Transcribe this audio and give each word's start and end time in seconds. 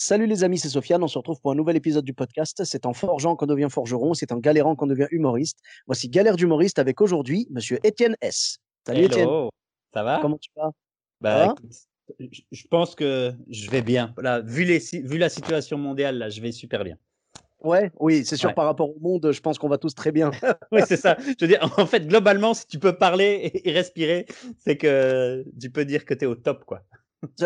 Salut 0.00 0.26
les 0.26 0.44
amis, 0.44 0.58
c'est 0.60 0.68
Sofiane. 0.68 1.02
On 1.02 1.08
se 1.08 1.18
retrouve 1.18 1.40
pour 1.40 1.50
un 1.50 1.56
nouvel 1.56 1.74
épisode 1.74 2.04
du 2.04 2.14
podcast. 2.14 2.62
C'est 2.64 2.86
en 2.86 2.92
forgeant 2.92 3.34
qu'on 3.34 3.46
devient 3.46 3.66
forgeron, 3.68 4.14
c'est 4.14 4.30
en 4.30 4.36
galérant 4.36 4.76
qu'on 4.76 4.86
devient 4.86 5.08
humoriste. 5.10 5.58
Voici 5.86 6.08
Galère 6.08 6.36
d'humoriste 6.36 6.78
avec 6.78 7.00
aujourd'hui 7.00 7.48
Monsieur 7.50 7.80
Étienne 7.82 8.14
S. 8.20 8.58
Salut 8.86 9.02
Étienne. 9.06 9.26
Hello, 9.26 9.50
ça 9.92 10.04
va? 10.04 10.20
Comment 10.22 10.38
tu 10.38 10.50
vas? 10.54 10.70
Bah, 11.20 11.52
écoute, 11.58 12.30
je 12.52 12.66
pense 12.70 12.94
que 12.94 13.32
je 13.50 13.68
vais 13.72 13.82
bien. 13.82 14.14
Là, 14.18 14.40
vu, 14.40 14.62
les, 14.62 14.78
si- 14.78 15.02
vu 15.02 15.18
la 15.18 15.28
situation 15.28 15.78
mondiale, 15.78 16.16
là, 16.16 16.28
je 16.28 16.40
vais 16.40 16.52
super 16.52 16.84
bien. 16.84 16.96
Ouais, 17.58 17.90
oui, 17.98 18.24
c'est 18.24 18.36
sûr. 18.36 18.50
Ouais. 18.50 18.54
Par 18.54 18.66
rapport 18.66 18.96
au 18.96 19.00
monde, 19.00 19.32
je 19.32 19.40
pense 19.40 19.58
qu'on 19.58 19.68
va 19.68 19.78
tous 19.78 19.96
très 19.96 20.12
bien. 20.12 20.30
Oui, 20.70 20.80
c'est 20.86 20.96
ça. 20.96 21.16
Je 21.18 21.44
veux 21.44 21.48
dire, 21.48 21.74
en 21.76 21.86
fait, 21.86 22.06
globalement, 22.06 22.54
si 22.54 22.68
tu 22.68 22.78
peux 22.78 22.96
parler 22.96 23.50
et, 23.52 23.68
et 23.68 23.72
respirer, 23.72 24.26
c'est 24.58 24.76
que 24.76 25.44
tu 25.60 25.70
peux 25.70 25.84
dire 25.84 26.04
que 26.04 26.14
tu 26.14 26.22
es 26.22 26.28
au 26.28 26.36
top, 26.36 26.64
quoi. 26.66 26.84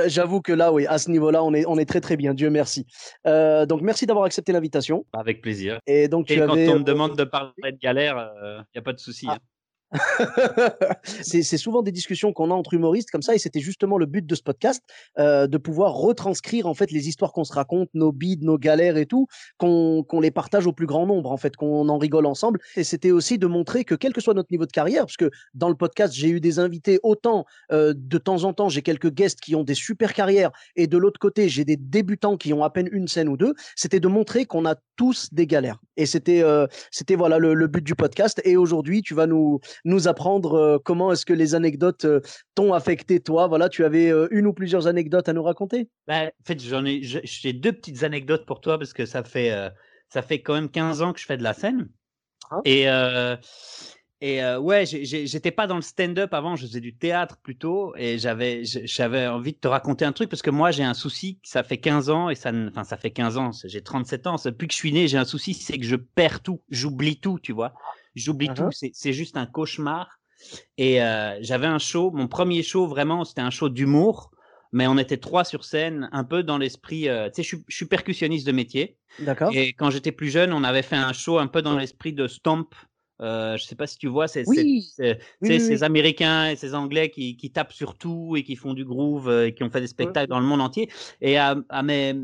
J'avoue 0.07 0.41
que 0.41 0.53
là, 0.53 0.73
oui, 0.73 0.87
à 0.87 0.99
ce 0.99 1.11
niveau-là, 1.11 1.43
on 1.43 1.55
est, 1.55 1.65
on 1.67 1.79
est 1.79 1.85
très 1.85 2.01
très 2.01 2.17
bien. 2.17 2.35
Dieu 2.35 2.51
merci. 2.51 2.87
Euh, 3.27 3.67
donc 3.67 3.83
merci 3.83 4.07
d'avoir 4.07 4.25
accepté 4.25 4.53
l'invitation. 4.53 5.05
Avec 5.13 5.41
plaisir. 5.41 5.79
Et 5.87 6.09
donc 6.09 6.31
Et 6.31 6.39
quand 6.39 6.51
on 6.51 6.79
me 6.79 6.85
demande 6.85 7.17
de 7.17 7.25
parler 7.25 7.73
de 7.73 7.79
galère, 7.79 8.33
il 8.43 8.65
n'y 8.75 8.79
a 8.79 8.83
pas 8.83 8.93
de 8.93 8.99
souci. 8.99 9.27
Ah. 9.29 9.35
hein. 9.35 9.39
c'est 11.03 11.43
souvent 11.57 11.83
des 11.83 11.93
discussions 11.93 12.33
qu'on 12.33 12.51
a 12.51 12.55
entre 12.55 12.75
humoristes 12.75 13.11
comme 13.11 13.23
ça, 13.23 13.35
et 13.35 13.39
c'était 13.39 13.61
justement 13.61 13.99
le 13.99 14.07
but 14.07 14.27
de 14.27 14.35
ce 14.35 14.43
podcast, 14.43 14.83
euh, 15.19 15.47
de 15.47 15.59
pouvoir 15.59 15.95
retranscrire 15.95 16.67
en 16.67 16.75
fait 16.75 16.91
les 16.91 17.09
histoires 17.09 17.33
qu'on 17.33 17.45
se 17.45 17.53
raconte, 17.53 17.89
nos 17.95 18.13
bides, 18.13 18.43
nos 18.43 18.59
galères 18.59 18.97
et 18.97 19.07
tout, 19.07 19.27
qu'on 19.59 20.03
qu'on 20.03 20.21
les 20.21 20.31
partage 20.31 20.67
au 20.67 20.73
plus 20.73 20.87
grand 20.87 21.07
nombre 21.07 21.31
en 21.31 21.37
fait, 21.37 21.57
qu'on 21.57 21.89
en 21.89 21.99
rigole 21.99 22.27
ensemble. 22.27 22.61
Et 22.77 22.85
c'était 22.85 23.11
aussi 23.11 23.39
de 23.39 23.47
montrer 23.47 23.85
que 23.85 23.95
quel 23.95 24.13
que 24.13 24.21
soit 24.21 24.35
notre 24.35 24.51
niveau 24.51 24.67
de 24.67 24.73
carrière, 24.73 25.05
parce 25.07 25.17
que 25.17 25.31
dans 25.55 25.69
le 25.69 25.75
podcast 25.75 26.15
j'ai 26.15 26.29
eu 26.29 26.41
des 26.41 26.59
invités 26.59 26.99
autant 27.03 27.45
euh, 27.71 27.95
de 27.97 28.19
temps 28.19 28.45
en 28.45 28.53
temps 28.53 28.69
j'ai 28.69 28.83
quelques 28.83 29.11
guests 29.13 29.41
qui 29.41 29.55
ont 29.55 29.65
des 29.65 29.75
super 29.75 30.15
carrières, 30.15 30.51
et 30.77 30.87
de 30.87 30.99
l'autre 30.99 31.21
côté 31.21 31.49
j'ai 31.49 31.65
des 31.65 31.77
débutants 31.77 32.37
qui 32.37 32.53
ont 32.53 32.65
à 32.65 32.71
peine 32.71 32.89
une 32.93 33.09
scène 33.09 33.29
ou 33.29 33.37
deux. 33.37 33.55
C'était 33.77 34.01
de 34.01 34.09
montrer 34.09 34.47
qu'on 34.47 34.65
a 34.65 34.77
tous 34.97 35.29
des 35.33 35.47
galères. 35.47 35.79
Et 35.97 36.07
c'était 36.07 36.43
euh, 36.43 36.67
c'était 36.91 37.17
voilà 37.17 37.39
le, 37.39 37.55
le 37.55 37.67
but 37.67 37.85
du 37.85 37.95
podcast. 37.95 38.41
Et 38.45 38.57
aujourd'hui 38.57 39.03
tu 39.03 39.15
vas 39.15 39.27
nous 39.27 39.61
nous 39.85 40.09
apprendre 40.09 40.55
euh, 40.55 40.79
comment 40.79 41.13
est-ce 41.13 41.27
que 41.27 41.33
les 41.33 41.55
anecdotes 41.55 42.05
euh, 42.05 42.21
t'ont 42.55 42.73
affecté 42.73 43.21
toi? 43.21 43.47
Voilà, 43.47 43.69
tu 43.69 43.85
avais 43.85 44.11
euh, 44.11 44.29
une 44.31 44.47
ou 44.47 44.53
plusieurs 44.53 44.87
anecdotes 44.87 45.29
à 45.29 45.33
nous 45.33 45.43
raconter? 45.43 45.89
Bah, 46.07 46.27
en 46.27 46.45
fait, 46.45 46.61
j'en 46.63 46.85
ai, 46.85 47.01
j'ai 47.03 47.53
deux 47.53 47.73
petites 47.73 48.03
anecdotes 48.03 48.47
pour 48.47 48.61
toi 48.61 48.79
parce 48.79 48.93
que 48.93 49.07
ça 49.07 49.23
fait, 49.23 49.53
ça 50.09 50.23
fait 50.23 50.43
quand 50.43 50.55
même 50.55 50.69
15 50.69 51.03
ans 51.03 51.13
que 51.13 51.21
je 51.21 51.27
fais 51.27 51.37
de 51.37 51.43
la 51.43 51.55
scène. 51.55 51.89
Ah. 52.51 52.61
Et, 52.65 52.87
et 54.25 54.41
euh, 54.41 54.61
ouais, 54.61 54.87
j'étais 54.87 55.51
pas 55.51 55.67
dans 55.67 55.75
le 55.75 55.83
stand-up 55.83 56.33
avant, 56.33 56.55
je 56.55 56.65
faisais 56.65 56.79
du 56.81 56.95
théâtre 56.95 57.39
plutôt. 57.43 57.93
Et 57.97 58.19
j'avais, 58.19 58.63
j'avais 58.65 59.27
envie 59.27 59.53
de 59.53 59.59
te 59.59 59.67
raconter 59.67 60.05
un 60.05 60.13
truc 60.13 60.31
parce 60.31 60.43
que 60.43 60.51
moi, 60.51 60.71
j'ai 60.71 60.85
un 60.85 60.95
souci, 60.95 61.41
ça 61.43 61.65
fait 61.65 61.79
15 61.79 62.09
ans 62.09 62.31
et 62.31 62.37
ça, 62.37 62.53
enfin, 62.69 62.85
ça 62.85 62.97
fait 62.97 63.11
15 63.11 63.37
ans, 63.37 63.51
j'ai 63.65 63.83
37 63.83 64.29
ans. 64.29 64.37
Depuis 64.45 64.69
que 64.69 64.75
je 64.75 64.79
suis 64.79 64.93
né, 64.93 65.09
j'ai 65.09 65.19
un 65.19 65.25
souci, 65.25 65.55
c'est 65.55 65.77
que 65.77 65.85
je 65.85 65.97
perds 65.97 66.41
tout, 66.41 66.63
j'oublie 66.71 67.19
tout, 67.19 67.41
tu 67.43 67.53
vois. 67.53 67.75
J'oublie 68.15 68.47
tout, 68.55 68.71
c'est 68.93 69.13
juste 69.13 69.37
un 69.37 69.47
cauchemar. 69.47 70.21
Et 70.79 71.03
euh, 71.03 71.37
j'avais 71.41 71.67
un 71.67 71.81
show, 71.81 72.13
mon 72.13 72.29
premier 72.29 72.63
show 72.63 72.87
vraiment, 72.87 73.25
c'était 73.25 73.41
un 73.43 73.51
show 73.51 73.69
d'humour, 73.69 74.31
mais 74.71 74.87
on 74.87 74.99
était 74.99 75.17
trois 75.17 75.43
sur 75.43 75.65
scène, 75.65 76.09
un 76.13 76.23
peu 76.23 76.45
dans 76.45 76.59
l'esprit. 76.59 77.09
euh, 77.09 77.29
tu 77.29 77.37
sais, 77.37 77.43
je, 77.43 77.49
suis- 77.57 77.65
je 77.67 77.75
suis 77.77 77.87
percussionniste 77.87 78.47
de 78.47 78.53
métier, 78.53 78.97
D'accord. 79.19 79.51
et 79.53 79.73
quand 79.73 79.91
j'étais 79.91 80.13
plus 80.13 80.31
jeune, 80.31 80.53
on 80.53 80.63
avait 80.63 80.83
fait 80.83 80.95
un 80.97 81.13
show 81.13 81.39
un 81.39 81.49
peu 81.49 81.61
dans 81.61 81.77
l'esprit 81.77 82.13
de 82.13 82.29
Stomp. 82.29 82.73
Euh, 83.23 83.57
je 83.57 83.65
sais 83.65 83.77
pas 83.77 83.87
si 83.87 83.99
tu 83.99 84.09
vois, 84.09 84.29
c'est 84.29 84.45
Oui. 84.49 84.93
Oui, 84.99 85.15
oui, 85.43 85.61
ces. 85.61 85.83
Américains 85.83 86.51
et 86.51 86.57
ces 86.57 86.75
Anglais 86.75 87.11
qui, 87.11 87.37
qui 87.37 87.51
tapent 87.51 87.73
sur 87.73 87.95
tout 87.95 88.35
et 88.37 88.43
qui 88.43 88.57
font 88.57 88.75
du 88.75 88.85
groove 88.85 89.29
euh, 89.29 89.47
et 89.47 89.55
qui 89.55 89.63
ont 89.63 89.71
fait 89.71 89.81
des 89.81 89.87
spectacles 89.87 90.29
dans 90.29 90.41
le 90.41 90.47
monde 90.47 90.61
entier. 90.61 90.91
Et 91.21 91.39
à, 91.39 91.57
à 91.69 91.83
mes 91.83 92.15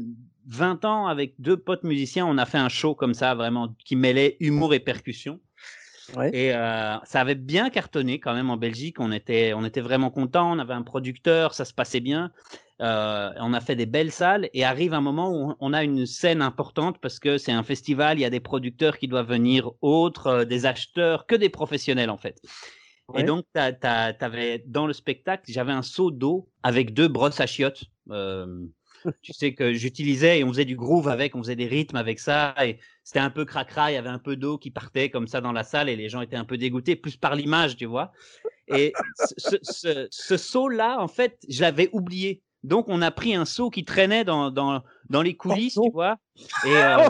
20 0.48 0.84
ans, 0.84 1.06
avec 1.06 1.34
deux 1.38 1.56
potes 1.56 1.84
musiciens, 1.84 2.26
on 2.26 2.36
a 2.38 2.47
fait 2.47 2.59
un 2.59 2.69
show 2.69 2.94
comme 2.94 3.14
ça, 3.14 3.34
vraiment, 3.34 3.75
qui 3.84 3.97
mêlait 3.97 4.36
humour 4.41 4.75
et 4.75 4.81
percussion. 4.81 5.41
Ouais. 6.16 6.31
Et 6.32 6.54
euh, 6.54 6.97
ça 7.04 7.20
avait 7.20 7.34
bien 7.34 7.70
cartonné 7.70 8.19
quand 8.19 8.34
même 8.34 8.50
en 8.50 8.56
Belgique. 8.56 8.98
On 8.98 9.12
était, 9.12 9.53
on 9.54 9.65
était 9.65 9.82
vraiment 9.82 10.10
contents. 10.10 10.53
On 10.53 10.59
avait 10.59 10.75
un 10.75 10.82
producteur, 10.82 11.54
ça 11.54 11.65
se 11.65 11.75
passait 11.75 12.00
bien. 12.00 12.32
Euh, 12.81 13.33
on 13.39 13.53
a 13.55 13.61
fait 13.61 13.75
des 13.75 13.87
belles 13.87 14.12
salles 14.12 14.49
et 14.55 14.65
arrive 14.65 14.94
un 14.94 15.00
moment 15.00 15.33
où 15.33 15.55
on 15.59 15.72
a 15.72 15.83
une 15.83 16.06
scène 16.06 16.43
importante 16.43 16.99
parce 17.00 17.19
que 17.19 17.37
c'est 17.37 17.53
un 17.53 17.65
festival. 17.65 18.19
Il 18.19 18.22
y 18.22 18.25
a 18.25 18.31
des 18.31 18.41
producteurs 18.41 18.99
qui 18.99 19.09
doivent 19.09 19.28
venir, 19.28 19.72
autres, 19.81 20.27
euh, 20.28 20.44
des 20.44 20.65
acheteurs, 20.65 21.27
que 21.27 21.34
des 21.34 21.49
professionnels 21.49 22.11
en 22.11 22.19
fait. 22.19 22.41
Ouais. 23.09 23.22
Et 23.22 23.25
donc, 23.25 23.47
t'avais 23.53 24.62
dans 24.66 24.87
le 24.87 24.93
spectacle, 24.93 25.50
j'avais 25.50 25.72
un 25.72 25.83
seau 25.83 26.11
d'eau 26.11 26.49
avec 26.62 26.94
deux 26.94 27.09
brosses 27.09 27.41
à 27.41 27.47
chiottes. 27.47 27.84
Euh, 28.11 28.65
tu 29.22 29.33
sais 29.33 29.55
que 29.55 29.72
j'utilisais 29.72 30.41
et 30.41 30.45
on 30.45 30.49
faisait 30.49 30.65
du 30.65 30.77
groove 30.77 31.09
avec, 31.09 31.34
on 31.34 31.43
faisait 31.43 31.56
des 31.56 31.66
rythmes 31.66 31.97
avec 31.97 32.19
ça 32.21 32.55
et 32.65 32.78
c'était 33.03 33.21
un 33.21 33.31
peu 33.31 33.45
cracra, 33.45 33.91
il 33.91 33.95
y 33.95 33.99
avait 33.99 34.09
un 34.09 34.19
peu 34.19 34.37
d'eau 34.37 34.59
qui 34.59 34.71
partait 34.71 35.09
comme 35.09 35.27
ça 35.27 35.41
dans 35.41 35.53
la 35.53 35.65
salle 35.65 35.89
et 35.89 35.97
les 35.97 36.09
gens 36.09 36.21
étaient 36.21 36.37
un 36.37 36.45
peu 36.45 36.59
dégoûtés, 36.59 36.97
plus 36.97 37.16
par 37.16 37.34
l'image, 37.34 37.77
tu 37.77 37.87
vois. 37.87 38.12
Et 38.69 38.93
ce, 39.16 39.34
ce, 39.39 39.56
ce, 39.62 40.09
ce 40.10 40.37
seau-là, 40.37 41.00
en 41.00 41.09
fait, 41.09 41.39
je 41.49 41.62
l'avais 41.62 41.89
oublié. 41.93 42.43
Donc, 42.65 42.87
on 42.89 43.03
a 43.03 43.11
pris 43.11 43.35
un 43.35 43.45
seau 43.45 43.71
qui 43.71 43.85
traînait 43.85 44.25
dans, 44.25 44.51
dans, 44.51 44.83
dans 45.11 45.23
les 45.23 45.37
coulisses, 45.37 45.75
tu 45.75 45.91
vois. 45.93 46.17
Et 46.67 46.73
euh, 46.73 47.09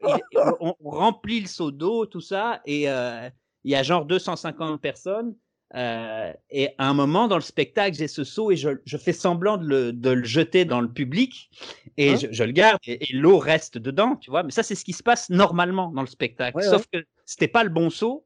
on, 0.60 0.74
remplit 0.84 1.40
le 1.40 1.46
seau 1.46 1.70
d'eau, 1.70 2.06
tout 2.06 2.20
ça, 2.20 2.60
et 2.66 2.88
euh, 2.88 3.28
il 3.64 3.72
y 3.72 3.74
a 3.74 3.82
genre 3.82 4.04
250 4.04 4.80
personnes. 4.80 5.34
euh, 5.74 6.32
et 6.50 6.70
à 6.78 6.88
un 6.88 6.94
moment 6.94 7.26
dans 7.28 7.34
le 7.36 7.40
spectacle, 7.42 7.96
j'ai 7.96 8.08
ce 8.08 8.22
seau 8.24 8.50
et 8.52 8.56
je, 8.56 8.70
je 8.84 8.96
fais 8.96 9.12
semblant 9.12 9.56
de 9.56 9.64
le, 9.66 9.92
de 9.92 10.10
le 10.10 10.24
jeter 10.24 10.64
dans 10.64 10.80
le 10.80 10.92
public 10.92 11.50
et 11.96 12.14
Hein? 12.14 12.16
je, 12.16 12.28
je 12.30 12.44
le 12.44 12.52
garde 12.52 12.78
et, 12.86 13.10
et 13.10 13.16
l'eau 13.16 13.38
reste 13.38 13.78
dedans, 13.78 14.16
tu 14.16 14.30
vois. 14.30 14.42
Mais 14.44 14.52
ça, 14.52 14.62
c'est 14.62 14.74
ce 14.76 14.84
qui 14.84 14.92
se 14.92 15.02
passe 15.02 15.28
normalement 15.30 15.90
dans 15.92 16.02
le 16.02 16.06
spectacle. 16.06 16.58
Ouais, 16.58 16.62
Sauf 16.62 16.86
que 16.92 17.04
c'était 17.24 17.48
pas 17.48 17.64
le 17.64 17.70
bon 17.70 17.90
seau 17.90 18.25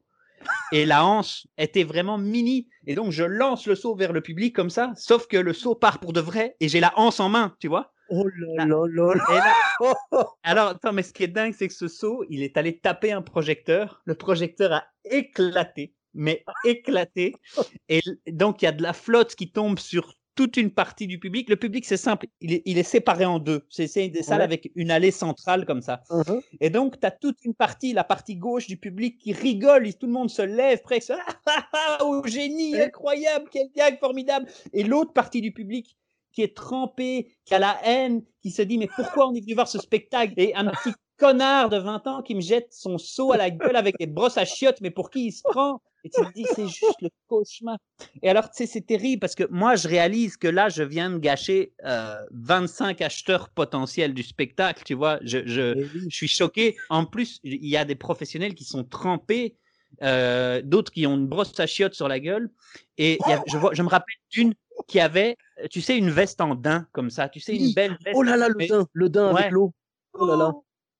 et 0.71 0.85
la 0.85 1.05
hanche 1.05 1.45
était 1.57 1.83
vraiment 1.83 2.17
mini. 2.17 2.67
Et 2.87 2.95
donc, 2.95 3.11
je 3.11 3.23
lance 3.23 3.67
le 3.67 3.75
seau 3.75 3.95
vers 3.95 4.13
le 4.13 4.21
public 4.21 4.55
comme 4.55 4.69
ça, 4.69 4.93
sauf 4.95 5.27
que 5.27 5.37
le 5.37 5.53
seau 5.53 5.75
part 5.75 5.99
pour 5.99 6.13
de 6.13 6.21
vrai 6.21 6.55
et 6.59 6.69
j'ai 6.69 6.79
la 6.79 6.97
hanche 6.97 7.19
en 7.19 7.29
main, 7.29 7.55
tu 7.59 7.67
vois. 7.67 7.93
Oh 8.09 8.25
là 8.57 8.65
là 8.65 8.75
là 8.87 9.13
là. 9.15 9.23
Et 9.31 9.37
là- 9.37 9.93
alors, 10.43 10.67
attends, 10.69 10.91
mais 10.91 11.03
ce 11.03 11.13
qui 11.13 11.23
est 11.23 11.27
dingue, 11.27 11.53
c'est 11.57 11.67
que 11.67 11.73
ce 11.73 11.87
saut, 11.87 12.25
il 12.29 12.43
est 12.43 12.57
allé 12.57 12.77
taper 12.77 13.11
un 13.13 13.21
projecteur. 13.21 14.01
Le 14.05 14.15
projecteur 14.15 14.73
a 14.73 14.83
éclaté, 15.05 15.93
mais 16.13 16.43
éclaté. 16.65 17.35
Et 17.89 18.01
donc, 18.27 18.61
il 18.61 18.65
y 18.65 18.67
a 18.67 18.73
de 18.73 18.83
la 18.83 18.93
flotte 18.93 19.35
qui 19.35 19.51
tombe 19.51 19.79
sur 19.79 20.13
toute 20.35 20.57
une 20.57 20.71
partie 20.71 21.07
du 21.07 21.19
public. 21.19 21.49
Le 21.49 21.55
public, 21.55 21.85
c'est 21.85 21.97
simple, 21.97 22.27
il 22.39 22.53
est, 22.53 22.61
il 22.65 22.77
est 22.77 22.83
séparé 22.83 23.25
en 23.25 23.39
deux. 23.39 23.65
C'est 23.69 24.09
des 24.09 24.23
salles 24.23 24.39
Ouais. 24.39 24.43
avec 24.43 24.71
une 24.75 24.91
allée 24.91 25.11
centrale 25.11 25.65
comme 25.65 25.81
ça. 25.81 26.01
Mhm. 26.09 26.41
Et 26.61 26.69
donc, 26.69 26.99
tu 26.99 27.05
as 27.05 27.11
toute 27.11 27.37
une 27.43 27.53
partie, 27.53 27.93
la 27.93 28.03
partie 28.03 28.35
gauche 28.35 28.67
du 28.67 28.77
public 28.77 29.17
qui 29.17 29.33
rigole, 29.33 29.93
tout 29.95 30.05
le 30.07 30.13
monde 30.13 30.29
se 30.29 30.41
lève 30.41 30.81
presque. 30.81 31.11
Ah, 31.11 31.35
ah, 31.45 31.67
ah, 31.73 31.97
oh, 32.01 32.21
génie, 32.25 32.79
incroyable, 32.79 33.49
quel 33.51 33.69
gag 33.75 33.99
formidable. 33.99 34.47
Et 34.73 34.83
l'autre 34.83 35.13
partie 35.13 35.41
du 35.41 35.51
public 35.51 35.97
qui 36.31 36.41
est 36.43 36.55
trempé, 36.55 37.29
qui 37.45 37.53
a 37.53 37.59
la 37.59 37.77
haine, 37.83 38.23
qui 38.41 38.51
se 38.51 38.61
dit 38.61 38.77
mais 38.77 38.87
pourquoi 38.95 39.27
on 39.27 39.33
est 39.33 39.41
venu 39.41 39.53
voir 39.53 39.67
ce 39.67 39.79
spectacle? 39.79 40.33
Et 40.37 40.55
un 40.55 40.65
petit 40.71 40.93
connard 41.17 41.69
de 41.69 41.77
20 41.77 42.07
ans 42.07 42.21
qui 42.21 42.35
me 42.35 42.41
jette 42.41 42.69
son 42.71 42.97
seau 42.97 43.33
à 43.33 43.37
la 43.37 43.49
gueule 43.51 43.75
avec 43.75 43.97
des 43.99 44.07
brosses 44.07 44.37
à 44.37 44.45
chiottes, 44.45 44.79
mais 44.81 44.91
pour 44.91 45.09
qui 45.09 45.25
il 45.27 45.31
se 45.33 45.43
prend? 45.43 45.81
Et 46.03 46.09
tu 46.09 46.21
te 46.21 46.33
dis 46.33 46.45
c'est 46.55 46.67
juste 46.67 47.01
le 47.01 47.09
cauchemar. 47.27 47.77
Et 48.23 48.29
alors 48.29 48.49
tu 48.49 48.57
sais 48.57 48.65
c'est 48.65 48.81
terrible 48.81 49.19
parce 49.19 49.35
que 49.35 49.43
moi 49.51 49.75
je 49.75 49.87
réalise 49.87 50.35
que 50.37 50.47
là 50.47 50.69
je 50.69 50.81
viens 50.83 51.09
de 51.11 51.17
gâcher 51.19 51.73
euh, 51.85 52.15
25 52.31 53.01
acheteurs 53.01 53.49
potentiels 53.49 54.13
du 54.13 54.23
spectacle, 54.23 54.83
tu 54.83 54.93
vois. 54.95 55.19
Je, 55.21 55.45
je, 55.45 55.75
Eh 55.77 56.09
je 56.09 56.15
suis 56.15 56.27
choqué. 56.27 56.75
En 56.89 57.05
plus, 57.05 57.39
il 57.43 57.65
y 57.67 57.77
a 57.77 57.85
des 57.85 57.95
professionnels 57.95 58.55
qui 58.55 58.63
sont 58.63 58.83
trempés, 58.83 59.55
euh, 60.01 60.61
d'autres 60.63 60.91
qui 60.91 61.05
ont 61.05 61.15
une 61.15 61.27
brosse 61.27 61.59
à 61.59 61.67
chiottes 61.67 61.93
sur 61.93 62.07
la 62.07 62.19
gueule. 62.19 62.49
Et 62.97 63.19
il 63.25 63.29
y 63.29 63.33
a- 63.33 63.43
je, 63.45 63.57
vois, 63.57 63.73
je 63.73 63.83
me 63.83 63.89
rappelle 63.89 64.15
d'une 64.31 64.53
qui 64.87 64.99
avait, 64.99 65.37
euh, 65.59 65.67
tu 65.69 65.81
sais, 65.81 65.95
une 65.97 66.09
veste 66.09 66.41
en 66.41 66.55
daim 66.55 66.87
comme 66.91 67.11
ça. 67.11 67.29
Tu 67.29 67.39
sais, 67.39 67.55
une 67.55 67.73
belle 67.73 67.95
veste. 68.03 68.15
Oh 68.17 68.23
là 68.23 68.35
là, 68.37 68.49
le 68.49 68.65
daim, 68.67 68.87
le 68.93 69.09
daim 69.09 69.33
Ouais. 69.33 69.41
avec 69.41 69.51
l'eau. 69.51 69.73
Oh 70.13 70.25
là 70.25 70.35
là. 70.35 70.53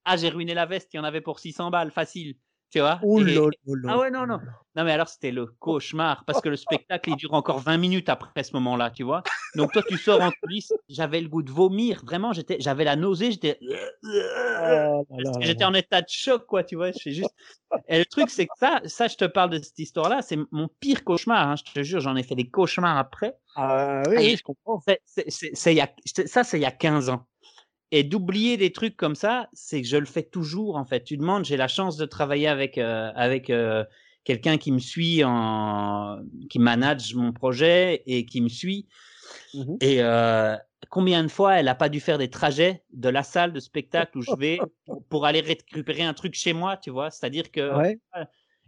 Ah, 0.05 0.17
j'ai 0.17 0.29
ruiné 0.29 0.53
la 0.53 0.67
veste. 0.67 0.93
Il 0.93 0.97
y 0.97 0.99
en 0.99 1.03
avait 1.03 1.21
pour 1.21 1.39
600 1.39 1.71
balles, 1.71 1.91
facile. 1.91 2.35
Tu 2.71 2.79
vois? 2.79 2.99
Oh 3.03 3.19
Et- 3.19 3.35
ah 3.87 3.97
ouais, 3.99 4.11
non, 4.11 4.25
non. 4.27 4.39
Non, 4.75 4.85
mais 4.85 4.91
alors 4.93 5.09
c'était 5.09 5.31
le 5.31 5.45
cauchemar 5.47 6.23
parce 6.25 6.39
que 6.41 6.49
le 6.49 6.55
spectacle 6.87 7.09
il 7.09 7.17
dure 7.17 7.33
encore 7.33 7.59
20 7.59 7.77
minutes 7.77 8.07
après 8.09 8.43
ce 8.43 8.53
moment-là, 8.53 8.89
tu 8.91 9.03
vois? 9.03 9.21
Donc 9.55 9.73
toi 9.73 9.83
tu 9.83 9.97
sors 9.97 10.21
en 10.21 10.31
coulisses, 10.31 10.71
j'avais 10.87 11.19
le 11.21 11.27
goût 11.27 11.43
de 11.43 11.51
vomir, 11.51 12.01
vraiment, 12.05 12.31
j'étais, 12.33 12.57
j'avais 12.59 12.85
la 12.85 12.95
nausée, 12.95 13.31
j'étais, 13.31 13.59
Oh 13.61 15.03
j'étais 15.41 15.65
en 15.65 15.73
état 15.73 16.01
de 16.01 16.07
choc, 16.09 16.45
quoi, 16.45 16.63
tu 16.63 16.75
vois. 16.75 16.91
Je 16.91 16.99
fais 16.99 17.11
juste. 17.11 17.33
Et 17.87 17.99
le 17.99 18.05
truc 18.05 18.29
c'est 18.29 18.45
que 18.45 18.53
ça, 18.57 18.81
ça 18.85 19.07
je 19.07 19.15
te 19.17 19.25
parle 19.25 19.49
de 19.49 19.61
cette 19.61 19.77
histoire-là, 19.79 20.21
c'est 20.21 20.37
mon 20.51 20.69
pire 20.79 21.03
cauchemar. 21.03 21.49
hein, 21.49 21.55
je 21.55 21.71
te 21.73 21.83
jure, 21.83 21.99
j'en 21.99 22.15
ai 22.15 22.23
fait 22.23 22.35
des 22.35 22.49
cauchemars 22.49 22.97
après. 22.97 23.35
Ah 23.55 24.05
oui, 24.09 24.27
Et- 24.29 24.37
je 24.37 24.43
comprends. 24.43 24.81
Y 24.87 25.81
a- 25.81 25.93
ça, 26.27 26.43
c'est 26.43 26.57
il 26.57 26.61
y 26.61 26.65
a 26.65 26.71
15 26.71 27.09
ans. 27.09 27.27
Et 27.91 28.03
d'oublier 28.03 28.57
des 28.57 28.71
trucs 28.71 28.95
comme 28.95 29.15
ça, 29.15 29.49
c'est 29.53 29.81
que 29.81 29.87
je 29.87 29.97
le 29.97 30.05
fais 30.05 30.23
toujours, 30.23 30.77
en 30.77 30.85
fait. 30.85 31.03
Tu 31.03 31.17
demandes, 31.17 31.43
j'ai 31.45 31.57
la 31.57 31.67
chance 31.67 31.97
de 31.97 32.05
travailler 32.05 32.47
avec, 32.47 32.77
euh, 32.77 33.11
avec 33.15 33.49
euh, 33.49 33.83
quelqu'un 34.23 34.57
qui 34.57 34.71
me 34.71 34.79
suit, 34.79 35.23
en, 35.25 36.21
qui 36.49 36.59
manage 36.59 37.15
mon 37.15 37.33
projet 37.33 38.03
et 38.05 38.25
qui 38.25 38.41
me 38.41 38.49
suit. 38.49 38.87
Mhm. 39.53 39.77
Et 39.81 40.01
euh, 40.01 40.55
combien 40.89 41.23
de 41.23 41.27
fois 41.27 41.59
elle 41.59 41.65
n'a 41.65 41.75
pas 41.75 41.89
dû 41.89 41.99
faire 41.99 42.17
des 42.17 42.29
trajets 42.29 42.83
de 42.93 43.09
la 43.09 43.23
salle 43.23 43.51
de 43.51 43.59
spectacle 43.59 44.17
où 44.17 44.21
je 44.21 44.35
vais 44.35 44.59
pour, 44.85 45.03
pour 45.07 45.25
aller 45.25 45.41
récupérer 45.41 46.03
un 46.03 46.13
truc 46.13 46.33
chez 46.33 46.53
moi, 46.53 46.77
tu 46.77 46.91
vois? 46.91 47.11
C'est-à-dire 47.11 47.51
que 47.51 47.77
Ouais. 47.77 47.99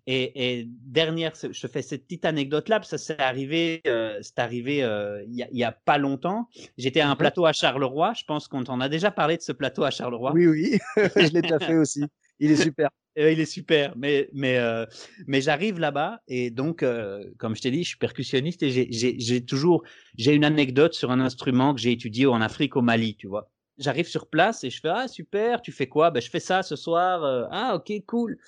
Et, 0.05 0.59
et 0.59 0.67
dernière, 0.67 1.33
je 1.35 1.59
te 1.59 1.67
fais 1.67 1.81
cette 1.81 2.03
petite 2.03 2.25
anecdote 2.25 2.67
là, 2.69 2.79
parce 2.79 2.91
que 2.91 2.97
ça 2.97 3.15
c'est 3.15 3.21
arrivé, 3.21 3.81
euh, 3.87 4.19
c'est 4.21 4.39
arrivé 4.39 4.83
euh, 4.83 5.23
il 5.27 5.35
y, 5.35 5.43
a, 5.43 5.47
il 5.51 5.57
y 5.57 5.63
a 5.63 5.71
pas 5.71 5.97
longtemps. 5.97 6.49
J'étais 6.77 6.99
à 6.99 7.09
un 7.09 7.15
plateau 7.15 7.45
à 7.45 7.53
Charleroi. 7.53 8.13
Je 8.17 8.23
pense 8.25 8.47
qu'on 8.47 8.63
t'en 8.63 8.81
a 8.81 8.89
déjà 8.89 9.11
parlé 9.11 9.37
de 9.37 9.41
ce 9.41 9.51
plateau 9.51 9.83
à 9.83 9.91
Charleroi. 9.91 10.31
Oui, 10.33 10.47
oui, 10.47 10.77
je 10.97 11.31
l'ai 11.33 11.41
déjà 11.41 11.59
fait 11.59 11.75
aussi. 11.75 12.03
Il 12.39 12.51
est 12.51 12.55
super. 12.57 12.89
Euh, 13.19 13.31
il 13.31 13.39
est 13.39 13.45
super, 13.45 13.93
mais 13.95 14.27
mais 14.33 14.57
euh, 14.57 14.87
mais 15.27 15.39
j'arrive 15.39 15.77
là-bas 15.79 16.21
et 16.27 16.49
donc 16.49 16.81
euh, 16.81 17.23
comme 17.37 17.55
je 17.55 17.61
t'ai 17.61 17.69
dit, 17.69 17.83
je 17.83 17.89
suis 17.89 17.97
percussionniste 17.99 18.63
et 18.63 18.71
j'ai 18.91 19.45
toujours 19.45 19.83
j'ai 20.17 20.33
une 20.33 20.43
anecdote 20.43 20.95
sur 20.95 21.11
un 21.11 21.19
instrument 21.19 21.75
que 21.75 21.79
j'ai 21.79 21.91
étudié 21.91 22.25
en 22.25 22.41
Afrique 22.41 22.75
au 22.75 22.81
Mali, 22.81 23.15
tu 23.15 23.27
vois. 23.27 23.51
J'arrive 23.77 24.07
sur 24.07 24.27
place 24.31 24.63
et 24.63 24.71
je 24.71 24.79
fais 24.79 24.89
ah 24.89 25.07
super, 25.07 25.61
tu 25.61 25.71
fais 25.71 25.85
quoi? 25.85 26.09
Ben 26.09 26.21
je 26.23 26.29
fais 26.31 26.39
ça 26.39 26.63
ce 26.63 26.75
soir. 26.75 27.23
euh, 27.23 27.45
ah 27.51 27.75
ok 27.75 27.91
cool. 28.07 28.39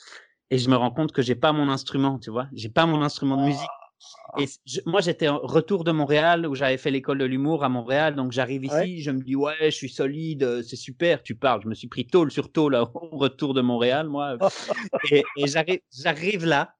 Et 0.51 0.57
je 0.57 0.69
me 0.69 0.75
rends 0.75 0.92
compte 0.92 1.12
que 1.12 1.21
j'ai 1.21 1.36
pas 1.36 1.51
mon 1.51 1.69
instrument, 1.69 2.19
tu 2.19 2.30
vois. 2.30 2.47
J'ai 2.53 2.69
pas 2.69 2.86
mon 2.86 3.01
instrument 3.01 3.38
de 3.38 3.44
musique. 3.44 3.69
Et 4.38 4.45
je- 4.65 4.81
moi, 4.86 5.01
j'étais 5.01 5.27
en 5.27 5.39
retour 5.39 5.83
de 5.83 5.92
Montréal 5.92 6.45
où 6.45 6.53
j'avais 6.56 6.77
fait 6.77 6.92
l'école 6.92 7.18
de 7.18 7.25
l'humour 7.25 7.63
à 7.63 7.69
Montréal. 7.69 8.15
Donc, 8.15 8.31
j'arrive 8.31 8.65
ici, 8.65 8.75
Ouais? 8.75 8.97
je 9.00 9.12
me 9.12 9.21
dis, 9.24 9.36
ouais, 9.36 9.56
je 9.62 9.69
suis 9.69 9.89
solide, 9.89 10.44
euh, 10.44 10.62
c'est 10.62 10.75
super. 10.75 11.24
Tu 11.24 11.36
parles. 11.36 11.62
Je 11.63 11.68
me 11.69 11.74
suis 11.74 11.88
pris 11.88 12.06
tôle 12.06 12.31
sur 12.31 12.51
tôle 12.51 12.74
là, 12.74 12.83
au 12.94 13.18
retour 13.18 13.53
de 13.53 13.62
Montréal, 13.62 14.07
moi. 14.07 14.38
et 15.12 15.24
et 15.38 15.47
j'arrive, 15.47 15.80
j'arrive 15.92 16.45
là. 16.45 16.75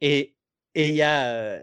Et 0.00 0.34
et 0.74 0.88
il 0.90 0.94
y 0.94 1.02
a, 1.02 1.26
euh, 1.32 1.62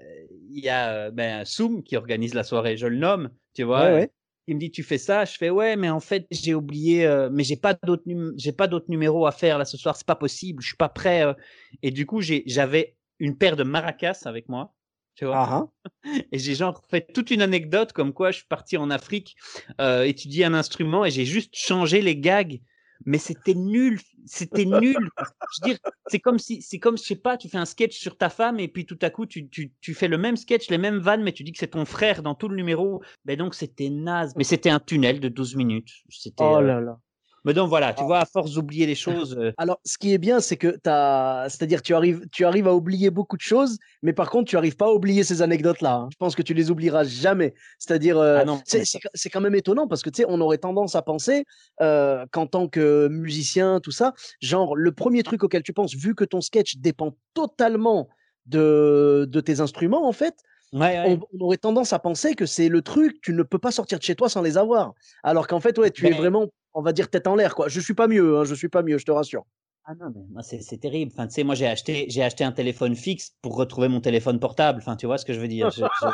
il 0.52 0.64
y 0.64 0.70
a 0.70 0.90
euh, 0.92 1.12
ben, 1.12 1.46
Soum 1.46 1.84
qui 1.84 1.96
organise 1.96 2.34
la 2.34 2.44
soirée. 2.44 2.76
Je 2.76 2.88
le 2.88 2.98
nomme, 2.98 3.30
tu 3.54 3.64
vois. 3.64 3.86
Ouais, 3.86 3.94
ouais. 3.94 4.12
Il 4.48 4.56
me 4.56 4.60
dit, 4.60 4.70
tu 4.72 4.84
fais 4.84 4.98
ça? 5.00 5.26
Je 5.26 5.36
fais, 5.38 5.50
ouais, 5.50 5.76
mais 5.76 5.90
en 5.90 6.00
fait, 6.00 6.28
j'ai 6.30 6.54
oublié, 6.54 7.06
euh, 7.06 7.30
mais 7.32 7.44
j'ai 7.44 7.56
pas 7.58 7.74
d'autres, 7.74 8.04
num- 8.06 8.34
j'ai 8.38 8.52
pas 8.52 8.68
d'autres 8.68 8.86
numéros 8.90 9.26
à 9.26 9.32
faire 9.32 9.58
là 9.58 9.66
ce 9.66 9.76
soir. 9.78 9.96
C'est 9.96 10.06
pas 10.06 10.16
possible. 10.16 10.62
Je 10.62 10.68
suis 10.68 10.78
pas 10.78 10.90
prêt. 10.90 11.24
euh. 11.26 11.34
Et 11.82 11.90
du 11.92 12.06
coup, 12.06 12.22
j'ai, 12.22 12.44
j'avais 12.46 12.96
une 13.20 13.38
paire 13.38 13.56
de 13.56 13.64
maracas 13.64 14.22
avec 14.26 14.48
moi. 14.50 14.74
Tu 15.16 15.26
vois? 15.26 15.38
Ah, 15.38 15.70
ah. 15.84 15.90
Et 16.32 16.38
j'ai 16.40 16.56
genre 16.56 16.82
fait 16.90 17.12
toute 17.14 17.32
une 17.32 17.42
anecdote 17.42 17.94
comme 17.94 18.14
quoi 18.14 18.32
je 18.32 18.38
suis 18.40 18.48
parti 18.48 18.78
en 18.78 18.90
Afrique 18.92 19.36
euh, 19.80 20.04
étudier 20.04 20.46
un 20.46 20.54
instrument 20.54 21.06
et 21.06 21.12
j'ai 21.12 21.26
juste 21.26 21.56
changé 21.56 22.02
les 22.02 22.18
gags. 22.18 22.60
Mais 23.06 23.18
c'était 23.18 23.54
nul, 23.54 24.00
c'était 24.26 24.66
nul. 24.66 24.98
Je 25.18 25.62
veux 25.62 25.70
dire, 25.70 25.78
c'est 26.08 26.20
comme 26.20 26.40
si, 26.40 26.62
c'est 26.62 26.80
comme, 26.80 26.98
je 26.98 27.04
sais 27.04 27.16
pas, 27.16 27.38
tu 27.38 27.50
fais 27.50 27.58
un 27.58 27.66
sketch 27.66 27.98
sur 27.98 28.18
ta 28.18 28.30
femme 28.30 28.60
et 28.60 28.68
puis 28.68 28.86
tout 28.86 29.00
à 29.02 29.10
coup 29.10 29.26
tu, 29.26 29.50
tu, 29.50 29.74
tu 29.82 29.94
fais 29.94 30.08
le 30.08 30.18
même 30.18 30.38
sketch, 30.38 30.70
les 30.70 30.78
mêmes 30.78 31.00
vannes, 31.00 31.24
mais 31.24 31.34
tu 31.34 31.44
dis 31.44 31.52
que 31.52 31.60
c'est 31.60 31.68
ton 31.68 31.86
frère 31.86 32.24
dans 32.24 32.36
tout 32.36 32.48
le 32.48 32.56
numéro. 32.56 33.02
Ben 33.26 33.38
donc 33.38 33.56
c'était 33.56 33.90
naze. 33.90 34.34
Mais 34.36 34.44
c'était 34.44 34.70
un 34.70 34.80
tunnel 34.80 35.20
de 35.20 35.30
12 35.30 35.56
minutes. 35.56 35.92
C'était. 36.10 36.44
Oh 36.44 36.58
euh, 36.58 36.62
là 36.62 36.80
là. 36.80 37.00
Mais 37.46 37.54
donc 37.54 37.70
voilà, 37.70 37.94
tu 37.94 38.02
Ah. 38.04 38.06
vois, 38.08 38.20
à 38.20 38.26
force 38.26 38.54
d'oublier 38.54 38.86
les 38.88 38.96
choses. 38.96 39.38
euh, 39.40 39.54
Alors, 39.58 39.80
ce 39.86 39.98
qui 39.98 40.14
est 40.14 40.18
bien, 40.18 40.40
c'est 40.40 40.58
que 40.58 40.68
t'as, 40.84 41.48
c'est-à-dire, 41.48 41.82
tu 41.82 41.94
arrives, 41.94 42.26
tu 42.32 42.44
arrives 42.44 42.68
à 42.68 42.74
oublier 42.74 43.12
beaucoup 43.12 43.38
de 43.38 43.42
choses, 43.42 43.78
mais 44.02 44.14
par 44.14 44.30
contre, 44.32 44.50
tu 44.50 44.58
arrives 44.58 44.76
pas 44.76 44.88
à 44.88 44.92
oublier 44.92 45.24
ces 45.24 45.42
anecdotes-là. 45.42 45.94
hein. 45.94 46.10
Je 46.12 46.18
pense 46.18 46.36
que 46.36 46.42
tu 46.42 46.54
les 46.54 46.72
oublieras 46.72 47.04
jamais. 47.04 47.54
C'est-à-dire, 47.80 48.18
euh, 48.18 48.44
Ah 48.48 48.58
c'est, 48.66 48.80
mais 48.80 48.86
c'est, 48.86 49.00
c'est 49.14 49.30
quand 49.30 49.42
même 49.42 49.56
étonnant 49.56 49.88
parce 49.88 50.02
que 50.02 50.10
tu 50.10 50.22
sais, 50.24 50.26
on 50.28 50.42
aurait 50.42 50.58
tendance 50.58 50.96
à 50.96 51.02
penser 51.02 51.46
euh, 51.82 52.26
qu'en 52.32 52.48
tant 52.48 52.68
que 52.68 53.08
musicien, 53.10 53.80
tout 53.80 53.92
ça, 53.92 54.14
genre 54.42 54.76
le 54.76 54.92
premier 54.92 55.22
truc 55.24 55.44
auquel 55.44 55.62
tu 55.64 55.72
penses, 55.72 55.94
vu 55.96 56.16
que 56.16 56.24
ton 56.26 56.42
sketch 56.42 56.78
dépend 56.78 57.16
totalement 57.36 58.10
de, 58.48 59.28
de 59.30 59.40
tes 59.40 59.60
instruments, 59.60 60.08
en 60.08 60.12
fait, 60.14 60.36
Ouais, 60.74 60.80
ouais. 61.00 61.20
on, 61.32 61.38
on 61.40 61.46
aurait 61.46 61.58
tendance 61.58 61.94
à 61.94 62.00
penser 62.00 62.34
que 62.36 62.46
c'est 62.46 62.68
le 62.70 62.82
truc, 62.82 63.22
tu 63.22 63.34
ne 63.34 63.44
peux 63.44 63.60
pas 63.60 63.72
sortir 63.72 63.98
de 63.98 64.04
chez 64.04 64.16
toi 64.16 64.28
sans 64.30 64.42
les 64.42 64.58
avoir. 64.58 64.94
Alors 65.24 65.48
qu'en 65.48 65.60
fait, 65.62 65.78
ouais, 65.78 65.90
tu 65.92 66.06
es 66.08 66.12
vraiment, 66.12 66.48
on 66.76 66.82
va 66.84 66.94
dire, 66.94 67.10
tête 67.10 67.26
en 67.26 67.36
l'air, 67.36 67.56
quoi. 67.56 67.68
Je 67.68 67.80
suis 67.80 67.96
pas 67.96 68.08
mieux, 68.08 68.38
hein, 68.38 68.44
je 68.44 68.54
suis 68.54 68.70
pas 68.70 68.84
mieux, 68.84 69.00
je 69.00 69.06
te 69.06 69.12
rassure. 69.12 69.44
Ah 69.88 69.94
non, 70.00 70.08
mais 70.16 70.24
moi, 70.32 70.42
c'est 70.42 70.62
c'est 70.62 70.78
terrible. 70.78 71.12
Enfin, 71.14 71.28
tu 71.28 71.34
sais, 71.36 71.44
moi, 71.44 71.54
j'ai 71.54 71.68
acheté, 71.68 72.08
j'ai 72.10 72.24
acheté 72.24 72.44
un 72.44 72.52
téléphone 72.52 72.96
fixe 72.96 73.36
pour 73.44 73.56
retrouver 73.56 73.88
mon 73.88 74.02
téléphone 74.02 74.40
portable. 74.40 74.80
Enfin, 74.82 74.96
tu 74.96 75.06
vois 75.06 75.20
ce 75.20 75.26
que 75.26 75.34
je 75.34 75.40
veux 75.40 75.48
dire. 75.48 75.70
Je- 75.70 75.82
je- 75.86 76.08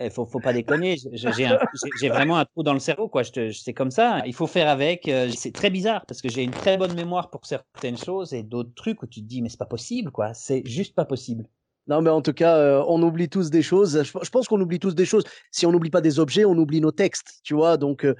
il 0.00 0.10
faut, 0.10 0.24
faut 0.26 0.38
pas 0.40 0.52
déconner. 0.52 0.96
J'ai 1.12 2.08
vraiment 2.08 2.36
un 2.38 2.44
trou 2.44 2.62
dans 2.62 2.72
le 2.72 2.78
cerveau, 2.78 3.08
quoi. 3.08 3.22
Je 3.24 3.32
te- 3.32 3.50
je- 3.50 3.58
C'est 3.60 3.74
comme 3.74 3.90
ça. 3.90 4.22
Il 4.26 4.32
faut 4.34 4.46
faire 4.46 4.68
avec. 4.68 5.08
euh, 5.08 5.28
C'est 5.36 5.52
très 5.52 5.70
bizarre 5.70 6.04
parce 6.06 6.22
que 6.22 6.28
j'ai 6.28 6.42
une 6.44 6.50
très 6.52 6.76
bonne 6.76 6.94
mémoire 6.94 7.30
pour 7.30 7.44
certaines 7.46 7.98
choses 7.98 8.32
et 8.32 8.42
d'autres 8.44 8.72
trucs 8.74 9.02
où 9.02 9.06
tu 9.06 9.20
te 9.20 9.26
dis, 9.26 9.42
mais 9.42 9.48
c'est 9.48 9.58
pas 9.58 9.66
possible, 9.66 10.10
quoi. 10.10 10.34
C'est 10.34 10.62
juste 10.66 10.94
pas 10.94 11.04
possible. 11.04 11.44
Non, 11.88 12.02
mais 12.02 12.10
en 12.10 12.20
tout 12.22 12.32
cas, 12.34 12.54
euh, 12.56 12.84
on 12.86 13.02
oublie 13.02 13.28
tous 13.28 13.50
des 13.50 13.62
choses. 13.62 14.02
Je, 14.04 14.18
je 14.22 14.30
pense 14.30 14.46
qu'on 14.46 14.60
oublie 14.60 14.78
tous 14.78 14.94
des 14.94 15.06
choses. 15.06 15.24
Si 15.50 15.64
on 15.66 15.72
n'oublie 15.72 15.90
pas 15.90 16.02
des 16.02 16.18
objets, 16.20 16.44
on 16.44 16.56
oublie 16.58 16.80
nos 16.80 16.92
textes, 16.92 17.40
tu 17.42 17.54
vois. 17.54 17.76
Donc, 17.76 18.04
euh, 18.04 18.14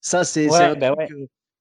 ça, 0.00 0.24
c'est 0.24 0.48
Ouais, 0.48 0.64
un 0.64 0.76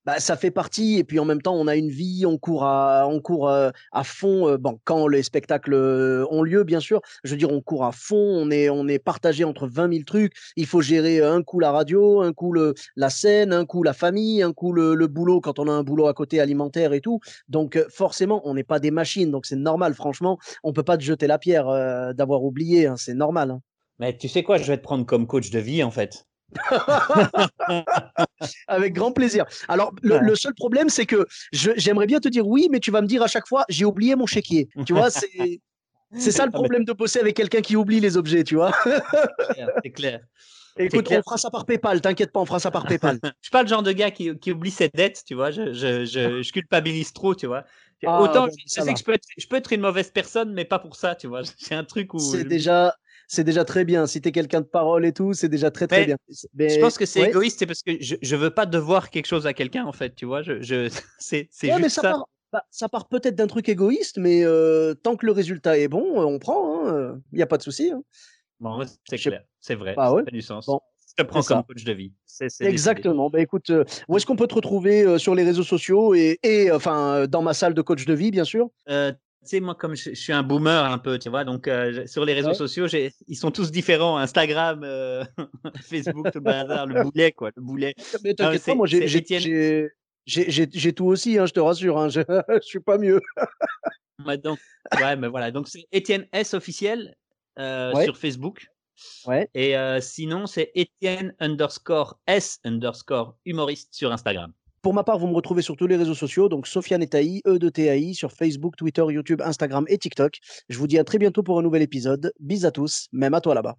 bah 0.06 0.20
ça 0.20 0.38
fait 0.38 0.50
partie. 0.50 0.98
Et 0.98 1.04
puis, 1.04 1.20
en 1.20 1.26
même 1.26 1.42
temps, 1.42 1.56
on 1.56 1.68
a 1.68 1.76
une 1.76 1.90
vie, 1.90 2.26
on 2.26 2.38
court 2.38 2.64
à, 2.64 3.06
on 3.08 3.20
court 3.20 3.50
euh, 3.50 3.70
à 3.92 4.04
fond. 4.04 4.48
euh, 4.48 4.58
bon, 4.58 4.80
quand 4.86 5.08
les 5.08 5.24
spectacles 5.24 5.74
euh, 5.74 6.26
ont 6.32 6.42
lieu, 6.42 6.64
bien 6.64 6.80
sûr. 6.80 7.02
Je 7.24 7.32
veux 7.32 7.38
dire, 7.38 7.52
on 7.52 7.62
court 7.62 7.84
à 7.86 7.92
fond. 7.92 8.16
On 8.18 8.50
est, 8.50 8.70
on 8.70 8.88
est 8.88 8.98
partagé 8.98 9.44
entre 9.44 9.68
20 9.68 9.88
000 9.90 10.06
trucs. 10.06 10.34
Il 10.56 10.66
faut 10.66 10.82
gérer 10.82 11.22
un 11.22 11.44
coup 11.44 11.60
la 11.60 11.72
radio, 11.72 12.22
un 12.22 12.32
coup 12.34 12.54
le, 12.54 12.74
la 12.96 13.10
scène, 13.10 13.52
un 13.54 13.66
coup 13.66 13.84
la 13.84 13.94
famille, 13.94 14.42
un 14.42 14.54
coup 14.54 14.72
le, 14.72 14.96
le 14.96 15.08
boulot 15.08 15.42
quand 15.42 15.60
on 15.60 15.68
a 15.68 15.72
un 15.72 15.84
boulot 15.84 16.08
à 16.08 16.14
côté 16.14 16.40
alimentaire 16.40 16.94
et 16.94 17.02
tout. 17.02 17.20
Donc, 17.50 17.78
forcément, 17.90 18.42
on 18.46 18.54
n'est 18.54 18.64
pas 18.64 18.80
des 18.80 18.92
machines. 18.92 19.32
Donc, 19.32 19.46
c'est 19.46 19.56
normal, 19.58 19.94
franchement 19.94 20.38
on 20.64 20.74
peut 20.74 20.84
pas 20.84 20.98
te 20.98 21.04
jeter 21.04 21.28
la 21.28 21.38
pierre 21.40 21.68
euh, 21.68 22.14
d'avoir 22.14 22.44
oublié, 22.44 22.88
hein, 22.88 22.96
c'est 22.98 23.14
normal. 23.14 23.52
hein. 23.52 23.62
Mais 24.00 24.18
tu 24.18 24.28
sais 24.28 24.42
quoi, 24.44 24.58
je 24.58 24.64
vais 24.66 24.78
te 24.78 24.82
prendre 24.84 25.06
comme 25.06 25.28
coach 25.28 25.52
de 25.52 25.60
vie, 25.60 25.84
en 25.84 25.92
fait. 25.92 26.26
Avec 28.68 28.94
grand 28.94 29.12
plaisir. 29.12 29.46
Alors, 29.68 29.94
le, 30.02 30.16
Ouais. 30.16 30.22
le 30.22 30.36
seul 30.36 30.54
problème, 30.54 30.90
c'est 30.90 31.06
que 31.06 31.28
j'aimerais 31.52 32.08
bien 32.08 32.20
te 32.20 32.30
dire 32.30 32.48
oui, 32.48 32.68
mais 32.72 32.80
tu 32.80 32.92
vas 32.92 33.02
me 33.02 33.08
dire 33.08 33.22
à 33.22 33.28
chaque 33.28 33.48
fois, 33.48 33.66
j'ai 33.70 33.86
oublié 33.86 34.16
mon 34.16 34.26
chéquier. 34.26 34.70
Tu 34.86 34.94
vois, 34.94 35.10
c'est 35.10 35.62
c'est 36.18 36.32
ça 36.32 36.46
le 36.46 36.52
Ah, 36.54 36.58
problème 36.58 36.86
de 36.86 36.94
bosser 36.94 37.20
avec 37.20 37.36
quelqu'un 37.36 37.62
qui 37.62 37.76
oublie 37.76 38.00
les 38.00 38.18
objets, 38.18 38.44
tu 38.44 38.56
vois. 38.56 38.72
C'est 39.84 39.92
clair. 39.92 40.22
Écoute, 40.80 41.06
clair. 41.06 41.20
on 41.20 41.24
fera 41.24 41.38
ça 41.38 41.52
par 41.52 41.66
PayPal, 41.66 42.02
t'inquiète 42.02 42.32
pas, 42.32 42.40
on 42.40 42.46
fera 42.46 42.60
ça 42.60 42.72
par 42.72 42.86
PayPal. 42.86 43.20
Je 43.24 43.30
suis 43.42 43.52
pas 43.52 43.64
le 43.64 43.68
genre 43.68 43.84
de 43.84 43.92
gars 43.92 44.12
qui, 44.12 44.38
qui 44.40 44.52
oublie 44.52 44.72
ses 44.72 44.90
dettes, 44.90 45.24
tu 45.26 45.36
vois. 45.36 45.52
Je, 45.52 45.74
je, 45.74 46.06
je, 46.06 46.42
je 46.42 46.52
culpabilise 46.52 47.14
trop, 47.14 47.36
tu 47.36 47.48
vois. 47.48 47.66
Ah, 48.06 48.22
Autant 48.22 48.48
je, 48.48 48.56
sais 48.68 48.94
que 48.94 48.98
je 48.98 49.04
peux, 49.04 49.14
être, 49.14 49.28
je 49.38 49.46
peux 49.46 49.58
être 49.58 49.74
une 49.74 49.82
mauvaise 49.82 50.10
personne, 50.10 50.54
mais 50.54 50.64
pas 50.64 50.80
pour 50.80 50.96
ça, 50.96 51.16
tu 51.16 51.28
vois. 51.28 51.42
C'est 51.58 51.76
un 51.76 51.84
truc 51.84 52.14
où. 52.14 52.20
C'est 52.20 52.46
déjà, 52.46 52.96
c'est 53.32 53.44
déjà 53.44 53.64
très 53.64 53.86
bien. 53.86 54.08
Si 54.08 54.20
t'es 54.22 54.32
quelqu'un 54.32 54.60
de 54.62 54.66
parole 54.66 55.06
et 55.06 55.14
tout, 55.14 55.34
c'est 55.34 55.48
déjà 55.50 55.70
très 55.72 55.88
très 55.88 56.00
Mais 56.02 56.06
bien. 56.08 56.18
Je 56.28 56.48
Mais- 56.56 56.80
pense 56.80 56.98
que 56.98 57.06
c'est 57.06 57.22
ouais. 57.22 57.30
égoïste, 57.30 57.60
c'est 57.60 57.66
parce 57.68 57.84
que 57.84 57.92
je, 58.02 58.16
je 58.22 58.36
veux 58.36 58.50
pas 58.50 58.66
devoir 58.66 59.10
quelque 59.12 59.28
chose 59.28 59.46
à 59.48 59.54
quelqu'un, 59.54 59.86
en 59.86 59.92
fait, 59.94 60.16
tu 60.16 60.26
vois. 60.26 60.42
Je, 60.42 60.62
je, 60.62 60.90
c'est 61.20 61.48
c'est 61.52 61.68
Ouais, 61.68 61.74
juste 61.74 61.84
mais 61.84 61.90
ça. 61.90 62.02
ça, 62.02 62.10
part, 62.10 62.26
bah, 62.52 62.64
ça 62.72 62.90
part 62.90 63.08
peut-être 63.08 63.36
d'un 63.36 63.48
truc 63.48 63.70
égoïste, 63.70 64.18
mais 64.18 64.44
euh, 64.44 64.96
tant 64.96 65.16
que 65.16 65.26
le 65.28 65.32
résultat 65.32 65.78
est 65.78 65.88
bon, 65.88 66.20
euh, 66.20 66.26
on 66.26 66.40
prend. 66.40 66.88
Il 67.32 67.36
n'y 67.36 67.44
a 67.44 67.48
pas 67.48 67.58
de 67.58 67.64
souci. 67.64 67.92
hein. 67.92 68.02
Bon, 68.60 68.84
c'est 69.08 69.18
Je 69.18 69.30
clair, 69.30 69.44
c'est 69.62 69.76
vrai. 69.76 69.94
Bah 69.96 70.08
ça 70.08 70.14
ouais. 70.16 70.24
fait 70.26 70.32
du 70.32 70.42
sens. 70.42 70.66
Bon, 70.66 70.82
je 71.08 71.24
te 71.24 71.28
prends 71.28 71.42
comme 71.42 71.58
ça. 71.60 71.66
coach 71.68 71.84
de 71.86 71.94
vie. 71.94 72.12
Exactement. 72.62 73.30
Bah, 73.30 73.40
écoute, 73.42 73.70
euh, 73.70 73.84
où 74.08 74.18
est-ce 74.18 74.26
qu'on 74.26 74.36
peut 74.36 74.48
te 74.48 74.56
retrouver 74.56 75.04
euh, 75.04 75.18
sur 75.18 75.36
les 75.36 75.44
réseaux 75.44 75.64
sociaux 75.64 76.14
et, 76.16 76.40
et 76.44 76.72
enfin 76.72 77.14
euh, 77.16 77.28
dans 77.28 77.42
ma 77.42 77.54
salle 77.54 77.74
de 77.74 77.82
coach 77.82 78.06
de 78.06 78.14
vie, 78.14 78.32
bien 78.32 78.44
sûr? 78.44 78.70
Tu 79.42 79.48
sais, 79.52 79.60
moi, 79.62 79.74
comme 79.74 79.96
je, 79.96 80.10
je 80.10 80.16
suis 80.16 80.34
un 80.34 80.44
boomer 80.44 80.84
un 80.84 80.98
peu, 80.98 81.18
tu 81.18 81.30
vois, 81.30 81.46
donc 81.46 81.70
euh, 81.70 82.06
sur 82.08 82.26
les 82.26 82.34
réseaux 82.34 82.50
Ouais. 82.50 82.54
sociaux, 82.56 82.88
j'ai- 82.88 83.14
ils 83.28 83.38
sont 83.38 83.52
tous 83.52 83.72
différents. 83.72 84.18
Instagram, 84.18 84.82
euh, 84.84 85.24
Facebook, 85.82 86.26
tout 86.32 86.40
le 86.40 86.44
bazar, 86.44 86.86
le 86.86 87.04
boulet, 87.04 87.32
quoi, 87.32 87.50
le 87.56 87.62
boulet. 87.62 87.94
Mais 88.26 88.34
t'inquiète 88.34 88.62
c'est- 88.62 88.72
pas, 88.72 88.76
moi 88.76 88.86
j'ai 88.88 89.06
tout 90.94 91.06
aussi, 91.06 91.38
hein, 91.40 91.46
je 91.46 91.54
te 91.54 91.60
rassure. 91.62 91.98
Hein, 91.98 92.10
je, 92.10 92.20
je 92.62 92.68
suis 92.68 92.82
pas 92.82 92.98
mieux. 92.98 93.22
Ouais, 94.26 94.38
donc, 94.38 94.60
ouais, 95.00 95.16
mais 95.16 95.30
voilà, 95.30 95.50
donc 95.52 95.70
c'est 95.70 95.86
Étienne 95.94 96.28
S 96.34 96.54
officiel 96.54 97.16
euh, 97.58 97.94
Ouais. 97.94 98.04
sur 98.04 98.18
Facebook. 98.18 98.68
Ouais. 99.26 99.50
Et 99.54 99.74
sinon, 100.02 100.46
c'est 100.46 100.72
Étienne 100.76 101.34
underscore 101.40 102.20
S 102.28 102.60
underscore 102.66 103.38
humoriste 103.46 103.94
sur 103.94 104.12
Instagram. 104.12 104.52
Pour 104.82 104.94
ma 104.94 105.04
part, 105.04 105.20
vous 105.20 105.28
me 105.28 105.34
retrouvez 105.34 105.62
sur 105.62 105.76
tous 105.76 105.88
les 105.88 105.98
réseaux 105.98 106.14
sociaux, 106.14 106.48
donc 106.48 106.66
Sofiane 106.66 107.04
Etaï, 107.04 107.42
E 107.46 107.58
de 107.58 107.70
TAI, 107.70 108.14
sur 108.14 108.32
Facebook, 108.32 108.78
Twitter, 108.78 109.04
YouTube, 109.10 109.42
Instagram 109.42 109.84
et 109.90 109.98
TikTok. 109.98 110.38
Je 110.70 110.78
vous 110.78 110.88
dis 110.88 110.98
à 110.98 111.04
très 111.04 111.18
bientôt 111.18 111.44
pour 111.44 111.60
un 111.60 111.62
nouvel 111.62 111.82
épisode. 111.82 112.32
Bis 112.40 112.64
à 112.64 112.72
tous, 112.72 113.08
même 113.12 113.34
à 113.34 113.42
toi 113.42 113.54
là-bas. 113.56 113.76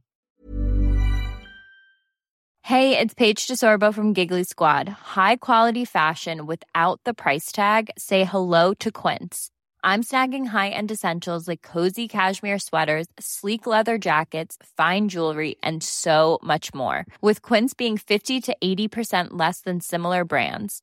Hey, 2.62 2.96
it's 2.96 3.14
Paige 3.14 3.46
DeSorbo 3.48 3.92
from 3.92 4.14
Giggly 4.14 4.44
Squad. 4.44 4.88
High 4.88 5.36
quality 5.36 5.86
fashion 5.86 6.46
without 6.46 7.00
the 7.04 7.14
price 7.14 7.50
tag. 7.50 7.90
Say 7.96 8.24
hello 8.24 8.74
to 8.74 8.92
Quince. 8.92 9.50
I'm 9.82 10.02
snagging 10.02 10.46
high-end 10.46 10.90
essentials 10.90 11.48
like 11.48 11.62
cozy 11.62 12.06
cashmere 12.06 12.58
sweaters, 12.58 13.06
sleek 13.18 13.66
leather 13.66 13.96
jackets, 13.96 14.58
fine 14.76 15.08
jewelry, 15.08 15.56
and 15.62 15.82
so 15.82 16.38
much 16.44 16.74
more. 16.74 17.06
With 17.22 17.40
Quince 17.40 17.72
being 17.72 17.96
50 17.96 18.40
to 18.42 18.56
80% 18.62 19.28
less 19.30 19.62
than 19.62 19.80
similar 19.80 20.24
brands. 20.24 20.82